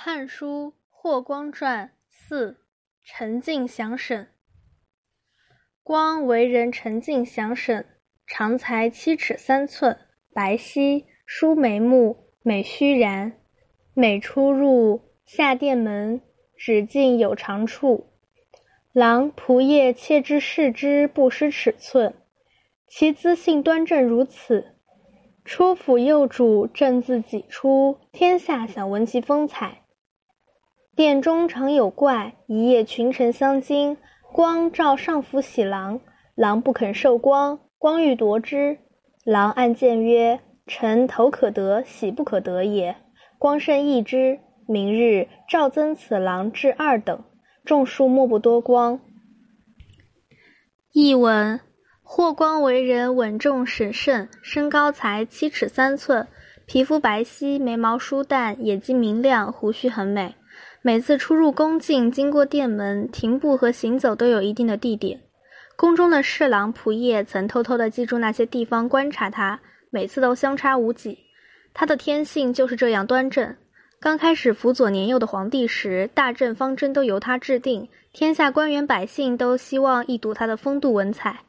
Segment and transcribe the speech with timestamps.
[0.02, 2.56] 《汉书·霍光传》四，
[3.02, 4.28] 陈敬详审。
[5.82, 7.84] 光为人沉静详审，
[8.26, 9.98] 长才七尺三寸，
[10.32, 13.32] 白皙，疏眉目，美须髯。
[13.92, 16.22] 每出入下殿门，
[16.56, 18.10] 只进有长处。
[18.94, 22.14] 郎仆夜窃之视之，不失尺寸。
[22.86, 24.76] 其姿性端正如此，
[25.44, 29.82] 出府右主，正自己出，天下想闻其风采。
[31.00, 33.96] 殿中常有怪，一夜群臣相惊。
[34.34, 35.98] 光召上府喜郎，
[36.34, 38.76] 郎不肯受光，光欲夺之。
[39.24, 42.96] 郎暗谏曰：“臣头可得，喜不可得也。”
[43.40, 44.40] 光甚异之。
[44.68, 47.24] 明日诏增此郎至二等。
[47.64, 49.00] 众数莫不多光。
[50.92, 51.60] 译文：
[52.02, 56.28] 霍光为人稳重审慎，身高才七尺三寸，
[56.66, 60.34] 皮肤白皙，眉毛疏淡，眼睛明亮，胡须很美。
[60.82, 65.20] 每次出入宫禁，经过殿门、停步和行走都有一定的地点。
[65.76, 71.18] 宫中的侍郎仆夜曾偷偷地记住那些地方，观察他，每次都相差无几。
[71.74, 73.56] 他的天性就是这样端正。
[74.00, 81.40] 刚开始辅佐年幼的皇帝时，大政方针都由他制定，天下官员百姓都希望一睹他的风度文采。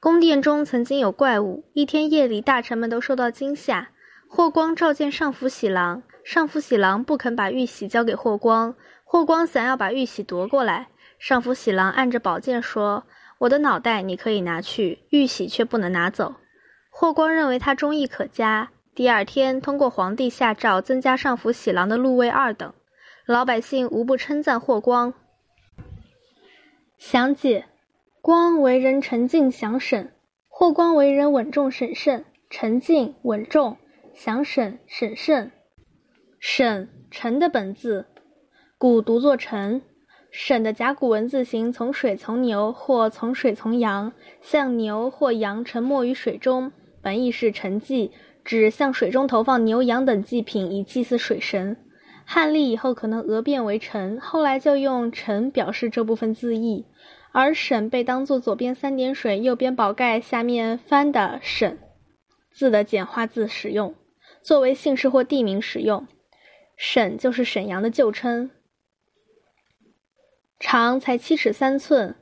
[0.00, 3.90] 宫殿中曾经有怪物，一天夜里，大臣们都受到惊吓。
[4.30, 6.02] 霍光召见上府喜郎。
[6.22, 10.88] 上府喜郎不肯把玉玺交给霍光，霍光想要把玉玺夺过来。
[11.18, 13.04] 上府喜郎按着宝剑说
[13.40, 16.34] ：“我的脑袋你可以拿去，玉玺却不能拿走。”
[16.92, 18.70] 霍光认为他忠义可嘉。
[18.94, 22.74] 第二天，通过皇帝下诏，增加上府喜郎的禄位二等。
[23.24, 25.14] 老百姓无不称赞霍光。
[26.98, 27.66] 详解：
[28.20, 30.12] 光为人沉静详审，
[30.48, 32.26] 霍光为人稳重审慎。
[32.50, 33.76] 沉静、稳重、
[34.18, 35.52] 想审、审慎。
[36.40, 38.06] 沈陈的本字，
[38.76, 39.80] 古读作沉。
[40.32, 48.10] 沈的甲骨文字形从水从牛或从水从羊，像牛或羊沉没于水中，本意是沉祭，
[48.44, 51.76] 指向水中投放牛羊等祭品以祭祀水神。
[52.24, 56.86] 汉隶以后可能讹变为陈，后来就用陈表示这部分字义。
[57.30, 61.78] 而沈被当作左边三点水，右边宝盖下面翻的沈
[62.50, 63.94] 字的简化字使用，
[64.42, 66.06] 作为姓氏或地名使用。
[66.76, 68.50] 沈就是沈阳的旧称。
[70.58, 72.14] 长才七尺三寸，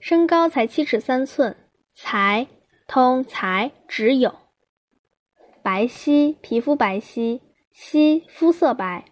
[0.00, 1.56] 身高才七尺三寸。
[1.96, 2.48] 才
[2.88, 4.34] 通才只有。
[5.62, 7.40] 白皙皮肤白皙，
[7.72, 9.04] 皙肤色白。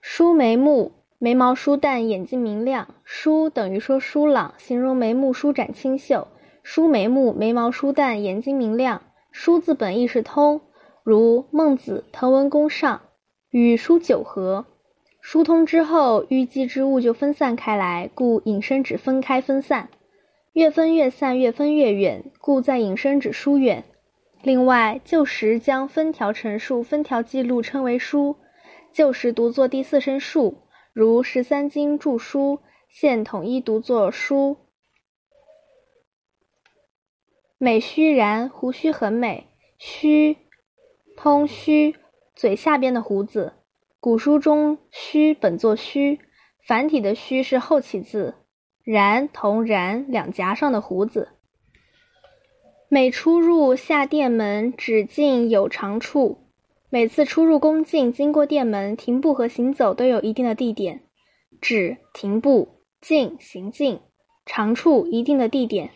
[0.00, 2.94] 疏眉目眉毛疏淡，眼睛明亮。
[3.04, 6.26] 疏等于说疏朗，形容眉目舒展清秀。
[6.64, 9.02] 疏眉目眉毛疏淡，眼睛明亮。
[9.30, 10.62] 疏字本意是通，
[11.10, 12.98] 如孟子《滕文公上》。
[13.50, 14.64] 与疏九合，
[15.20, 19.88] 疏通之后，淤积之物就分散开来，故引申指分开分散。
[20.52, 23.82] 越分越散，越分越远，故在引申指疏远。
[24.44, 28.36] 另外，旧时将分条陈述、分条记录称为疏，
[28.92, 30.58] 旧时读作第四声数，
[30.92, 34.58] 如十三经注疏，现统一读作疏。
[37.58, 40.36] 美须然，胡须很美，须
[41.22, 41.96] 通须。
[42.34, 43.52] 嘴下边的胡子，
[44.00, 46.18] 古书中“须”本作“须”，
[46.66, 48.36] 繁体的“须”是后起字。
[48.82, 51.28] 然同然两颊上的胡子。
[52.88, 56.46] 每出入下殿门，只进有长处。
[56.88, 61.02] 每次出入宫禁，经过殿门，停步和行走都有一定的地点。
[61.60, 64.00] 止停步，进行进，
[64.46, 65.90] 长处一定的地点。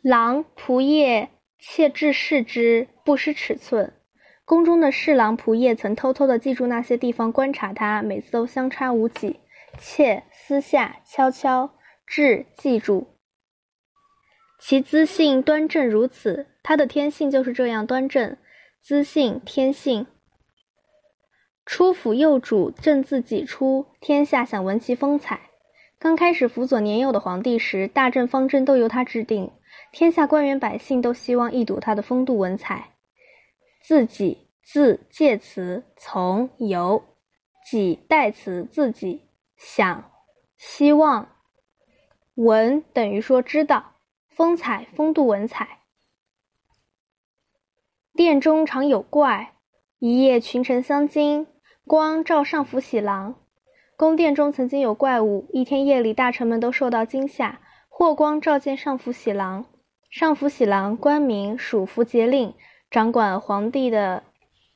[0.00, 1.28] 郎仆射
[1.58, 3.92] 窃至视之，不失尺寸。
[4.46, 9.40] 宫中的侍郎仆射曾偷偷地记住那些地方，观察他，每次都相差无几。
[9.76, 11.70] 窃私下悄悄，
[12.06, 13.08] 至记住。
[14.60, 18.36] 其姿性端正如此，他的天性就是这样端正。
[18.80, 20.06] 姿性天性。
[21.66, 25.40] 初辅幼主，正自己出，天下想闻其风采。
[25.98, 29.50] 刚开始辅佐年幼的皇帝时，大政方针都由他制定，
[29.90, 32.92] 天下官员百姓都希望一睹他的风度文采。
[33.86, 37.04] 自己自介词从由
[37.64, 40.10] 己代词自己想
[40.58, 41.28] 希望
[42.34, 43.92] 文等于说知道
[44.28, 45.82] 风采风度文采。
[48.12, 49.54] 殿中常有怪，
[50.00, 51.46] 一夜群臣相惊。
[51.84, 53.36] 光召上府喜郎，
[53.96, 57.60] 宫殿中曾经有怪物，一天夜里大臣们都受到惊吓。
[57.88, 59.64] 霍光召见上府喜郎，
[60.10, 62.52] 上府喜郎官名属符节令。
[62.90, 64.22] 掌管皇帝的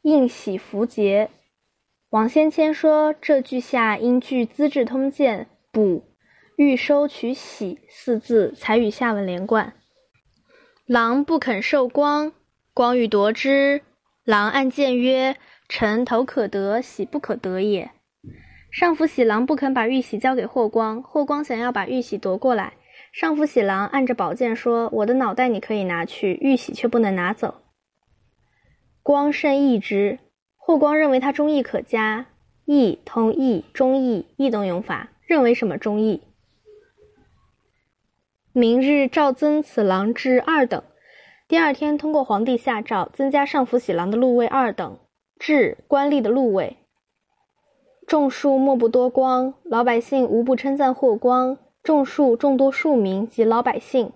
[0.02, 1.30] 印玺符节，
[2.10, 6.04] 王先谦说：“这句下应据《资治通鉴》补
[6.56, 9.72] ‘欲收取喜’四字，才与下文连贯。”
[10.86, 12.32] 狼不肯受光，
[12.74, 13.82] 光欲夺之。
[14.24, 15.36] 狼按剑曰
[15.68, 17.92] ：“臣头可得，喜不可得也。”
[18.72, 22.74] 上府喜郎不肯把玉玺交给霍光，霍光想要把玉玺夺过来。
[23.12, 27.62] 上府喜郎按着宝剑说：“我的脑袋你可以拿去，玉玺却不能拿走。”
[29.10, 30.20] 光甚异之。
[30.56, 32.26] 霍光认为他忠义可嘉，
[32.64, 36.22] 义通义、忠义、异动用法，认为什么忠义？
[38.52, 40.84] 明日诏增此郎至二等。
[41.48, 45.00] 第二天，通过皇帝下诏，增加上府喜郎的禄位二等，
[45.40, 46.76] 至官吏的禄位。
[48.06, 51.58] 众庶莫不多光，老百姓无不称赞霍光。
[51.82, 54.12] 众庶众多庶民及老百姓，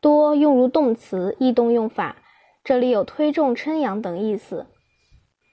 [0.00, 2.14] 多用如动词，异动用法，
[2.62, 4.66] 这里有推重、称扬等意思。